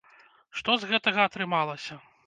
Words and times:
Што 0.61 0.77
з 0.79 0.89
гэтага 0.93 1.19
атрымалася? 1.31 2.01